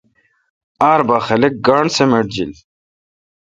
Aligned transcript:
ار 0.91 0.99
بھا 1.07 1.17
خلق 1.27 1.53
گاݨڈ 1.67 1.87
سمٹ 1.97 2.25
جیت۔ 2.33 2.53